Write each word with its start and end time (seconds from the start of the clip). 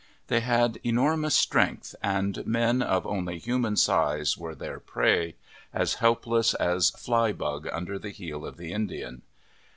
They 0.29 0.39
had 0.39 0.79
enormous 0.83 1.35
strength 1.35 1.93
and 2.01 2.43
men 2.47 2.81
of 2.81 3.05
only 3.05 3.37
human 3.37 3.77
size 3.77 4.35
were 4.35 4.55
their 4.55 4.79
prey, 4.79 5.35
as 5.71 5.93
helpless 6.01 6.55
as" 6.55 6.89
flybug' 7.09 7.69
under 7.71 7.99
the 7.99 8.09
heel 8.09 8.43
of 8.43 8.57
the 8.57 8.71
Indian. 8.73 9.21